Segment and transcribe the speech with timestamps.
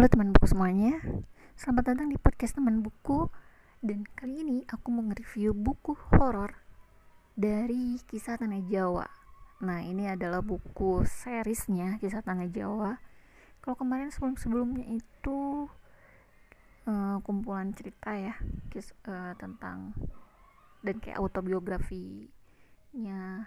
[0.00, 0.96] Halo teman buku semuanya,
[1.60, 3.28] selamat datang di podcast teman buku.
[3.84, 6.56] Dan kali ini aku mau nge-review buku horor
[7.36, 9.04] dari kisah Tanah Jawa.
[9.60, 12.96] Nah ini adalah buku seriesnya kisah Tanah Jawa.
[13.60, 15.68] Kalau kemarin sebelum-sebelumnya itu
[16.88, 18.40] uh, kumpulan cerita ya
[18.72, 19.92] kis, uh, tentang
[20.80, 23.44] dan kayak autobiografinya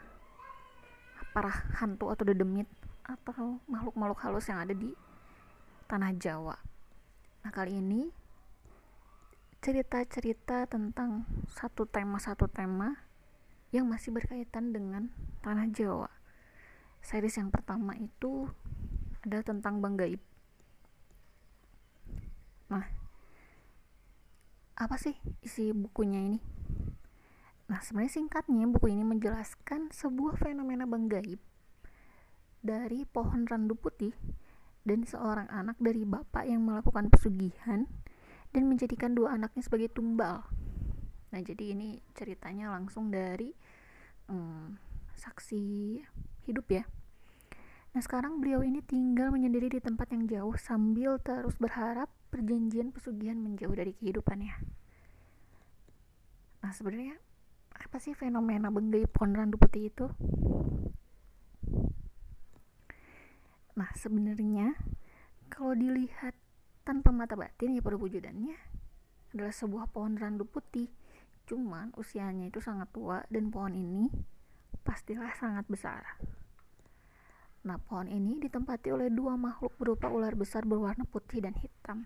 [1.33, 1.49] para
[1.81, 2.69] hantu atau dedemit
[3.01, 4.93] atau makhluk-makhluk halus yang ada di
[5.93, 6.57] tanah Jawa.
[7.45, 8.09] Nah, kali ini
[9.61, 12.97] cerita-cerita tentang satu tema satu tema
[13.69, 15.13] yang masih berkaitan dengan
[15.45, 16.09] tanah Jawa.
[17.05, 18.49] Series yang pertama itu
[19.21, 20.17] adalah tentang Bang Gaib.
[22.73, 22.89] Nah,
[24.73, 25.13] apa sih
[25.45, 26.41] isi bukunya ini?
[27.69, 31.37] Nah, sebenarnya singkatnya buku ini menjelaskan sebuah fenomena Bang Gaib
[32.65, 34.17] dari pohon randu putih
[34.83, 37.87] dan seorang anak dari bapak yang melakukan pesugihan
[38.51, 40.43] dan menjadikan dua anaknya sebagai tumbal.
[41.33, 43.49] Nah, jadi ini ceritanya langsung dari
[44.29, 44.77] hmm,
[45.17, 45.97] saksi
[46.45, 46.83] hidup ya.
[47.93, 53.37] Nah, sekarang beliau ini tinggal menyendiri di tempat yang jauh sambil terus berharap perjanjian pesugihan
[53.37, 54.53] menjauh dari kehidupannya.
[56.61, 57.17] Nah, sebenarnya
[57.73, 60.09] apa sih fenomena benggai pohon randu putih itu?
[63.73, 64.77] Nah, sebenarnya
[65.49, 66.37] kalau dilihat
[66.85, 68.57] tanpa mata batin ya perwujudannya
[69.33, 70.93] adalah sebuah pohon randu putih.
[71.49, 74.13] Cuman usianya itu sangat tua dan pohon ini
[74.85, 76.05] pastilah sangat besar.
[77.63, 82.03] Nah, pohon ini ditempati oleh dua makhluk berupa ular besar berwarna putih dan hitam.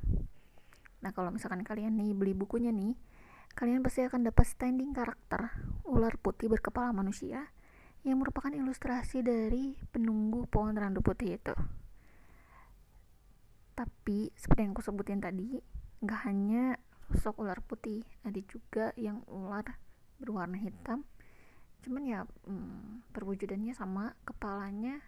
[1.02, 2.94] Nah, kalau misalkan kalian nih beli bukunya nih,
[3.58, 5.50] kalian pasti akan dapat standing karakter
[5.90, 7.50] ular putih berkepala manusia
[8.06, 11.55] yang merupakan ilustrasi dari penunggu pohon randu putih itu.
[13.77, 15.58] Tapi seperti yang aku sebutin tadi,
[16.02, 16.82] nggak hanya
[17.14, 19.77] sosok ular putih, ada juga yang ular
[20.17, 21.05] berwarna hitam.
[21.86, 24.99] Cuman ya hmm, perwujudannya sama, kepalanya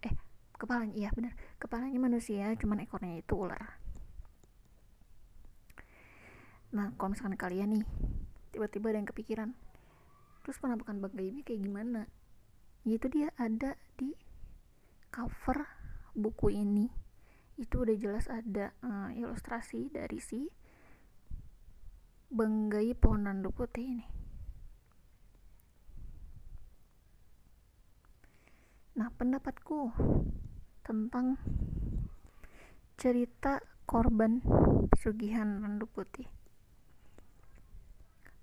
[0.00, 0.14] eh
[0.56, 3.82] kepalanya iya benar, kepalanya manusia, cuman ekornya itu ular.
[6.76, 7.84] Nah, kalau misalkan kalian nih
[8.52, 9.50] tiba-tiba ada yang kepikiran,
[10.46, 12.06] terus penampakan bag ini kayak gimana?
[12.86, 14.14] itu dia ada di
[15.10, 15.66] cover
[16.14, 16.86] buku ini.
[17.58, 20.46] Itu udah jelas ada uh, ilustrasi dari si
[22.30, 24.06] benggai pohon randu putih ini.
[28.94, 29.90] Nah pendapatku
[30.86, 31.42] tentang
[32.94, 34.38] cerita korban
[34.94, 36.30] pesugihan randu putih.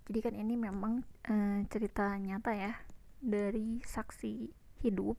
[0.04, 2.74] Jadi kan ini memang uh, cerita nyata ya
[3.24, 4.52] dari saksi
[4.84, 5.16] hidup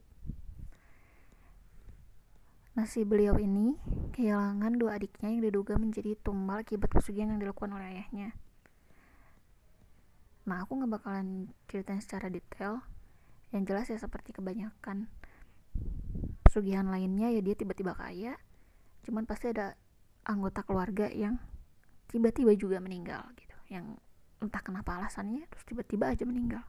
[2.74, 3.78] Nasi beliau ini
[4.10, 8.34] kehilangan dua adiknya yang diduga menjadi tumbal akibat pesugihan yang dilakukan oleh ayahnya.
[10.50, 12.82] Nah, aku nggak bakalan ceritain secara detail.
[13.54, 15.06] Yang jelas ya seperti kebanyakan
[16.42, 18.34] pesugihan lainnya ya dia tiba-tiba kaya.
[19.06, 19.78] Cuman pasti ada
[20.26, 21.38] anggota keluarga yang
[22.10, 23.54] tiba-tiba juga meninggal gitu.
[23.70, 24.02] Yang
[24.44, 26.64] entah kenapa alasannya terus tiba-tiba aja meninggal.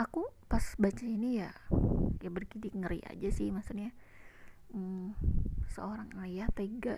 [0.00, 1.52] aku pas baca ini ya
[2.24, 3.92] ya bergidik ngeri aja sih maksudnya
[4.72, 5.12] hmm,
[5.68, 6.96] seorang ayah tega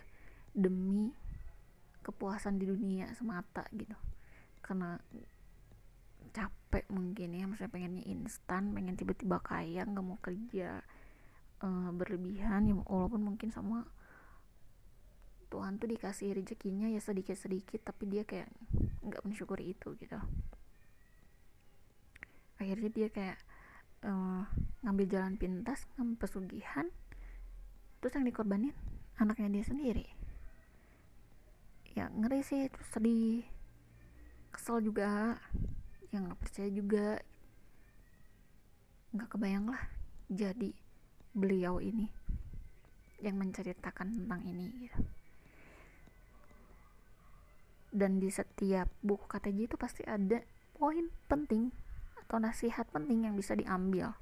[0.55, 1.11] demi
[2.07, 3.99] kepuasan di dunia semata gitu
[4.63, 5.03] karena
[6.31, 10.81] capek mungkin ya maksudnya pengennya instan pengen tiba-tiba kaya nggak mau kerja
[11.61, 13.85] uh, berlebihan ya walaupun mungkin sama
[15.53, 18.49] Tuhan tuh dikasih rezekinya ya sedikit-sedikit tapi dia kayak
[19.05, 20.17] nggak mensyukuri itu gitu.
[22.57, 23.39] Akhirnya dia kayak
[24.09, 24.49] uh,
[24.81, 26.89] ngambil jalan pintas ngambil pesugihan
[28.01, 28.73] terus yang dikorbanin
[29.21, 30.07] anaknya dia sendiri.
[31.93, 33.45] Ya ngeri sih terus sedih
[34.49, 35.37] kesel juga
[36.17, 37.21] yang nggak percaya juga.
[39.13, 39.85] Nggak kebayang lah
[40.33, 40.73] jadi
[41.37, 42.09] beliau ini
[43.21, 45.01] yang menceritakan tentang ini gitu
[47.93, 50.41] dan di setiap buku KTJ itu pasti ada
[50.73, 51.71] poin penting
[52.25, 54.17] atau nasihat penting yang bisa diambil.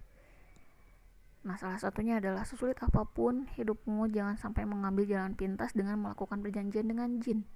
[1.41, 6.45] Nah, salah satunya adalah sesulit apa pun hidupmu, jangan sampai mengambil jalan pintas dengan melakukan
[6.45, 7.49] perjanjian dengan jin.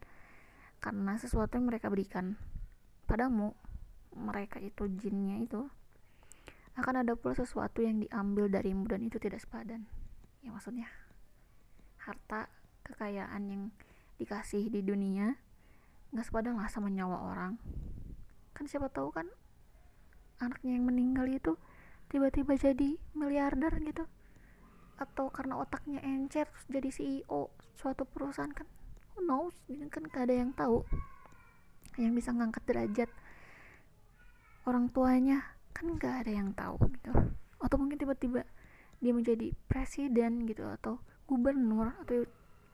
[0.81, 2.41] Karena sesuatu yang mereka berikan
[3.05, 3.53] padamu,
[4.17, 5.69] mereka itu jinnya itu,
[6.81, 9.85] akan ada pula sesuatu yang diambil darimu dan itu tidak sepadan.
[10.41, 10.89] Ya maksudnya,
[12.01, 12.49] harta,
[12.89, 13.63] kekayaan yang
[14.17, 15.37] dikasih di dunia,
[16.15, 17.59] nggak sepadan lah sama nyawa orang.
[18.55, 19.27] Kan siapa tahu kan
[20.39, 21.59] anaknya yang meninggal itu
[22.07, 24.07] tiba-tiba jadi miliarder gitu.
[24.95, 28.71] Atau karena otaknya encer jadi CEO suatu perusahaan kan
[29.19, 30.87] who knows gitu kan gak ada yang tahu
[31.99, 33.11] yang bisa ngangkat derajat
[34.71, 35.43] orang tuanya.
[35.75, 37.11] Kan gak ada yang tahu gitu.
[37.59, 38.47] Atau mungkin tiba-tiba
[39.03, 42.23] dia menjadi presiden gitu atau gubernur atau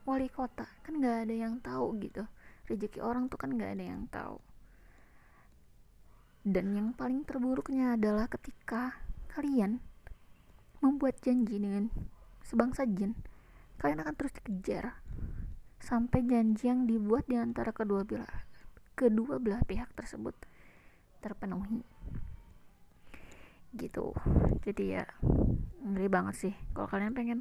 [0.04, 0.68] wali kota.
[0.84, 2.28] Kan gak ada yang tahu gitu
[2.70, 4.38] rezeki orang tuh kan gak ada yang tahu.
[6.46, 8.96] Dan yang paling terburuknya adalah ketika
[9.34, 9.82] kalian
[10.80, 11.92] membuat janji dengan
[12.40, 13.12] sebangsa jin
[13.80, 15.00] kalian akan terus dikejar
[15.80, 18.28] sampai janji yang dibuat di antara kedua belah
[18.92, 20.36] kedua belah pihak tersebut
[21.24, 21.84] terpenuhi.
[23.72, 24.12] Gitu.
[24.64, 25.04] Jadi ya
[25.80, 27.40] ngeri banget sih kalau kalian pengen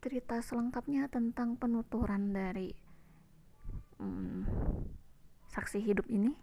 [0.00, 2.72] cerita selengkapnya tentang penuturan dari
[4.00, 4.44] hmm,
[5.52, 6.34] saksi hidup ini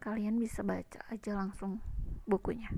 [0.00, 1.84] kalian bisa baca aja langsung
[2.24, 2.70] bukunya.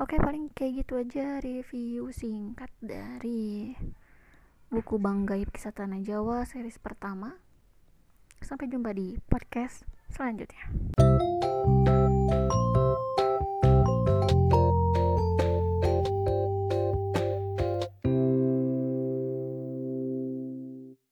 [0.00, 3.76] Oke paling kayak gitu aja review singkat dari
[4.72, 7.36] buku Bang Gaib Kisah Tanah Jawa series pertama.
[8.40, 10.64] Sampai jumpa di podcast selanjutnya